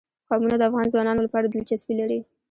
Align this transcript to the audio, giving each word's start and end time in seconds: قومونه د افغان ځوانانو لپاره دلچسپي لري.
قومونه 0.29 0.55
د 0.57 0.61
افغان 0.69 0.87
ځوانانو 0.93 1.25
لپاره 1.25 1.45
دلچسپي 1.47 1.93
لري. 2.01 2.19